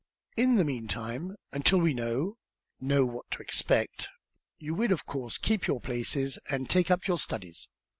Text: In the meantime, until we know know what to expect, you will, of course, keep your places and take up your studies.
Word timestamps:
In 0.35 0.55
the 0.55 0.63
meantime, 0.63 1.35
until 1.53 1.79
we 1.79 1.93
know 1.93 2.37
know 2.79 3.05
what 3.05 3.29
to 3.29 3.41
expect, 3.43 4.09
you 4.57 4.73
will, 4.73 4.91
of 4.91 5.05
course, 5.05 5.37
keep 5.37 5.67
your 5.67 5.79
places 5.79 6.39
and 6.49 6.67
take 6.67 6.89
up 6.89 7.05
your 7.05 7.19
studies. 7.19 7.67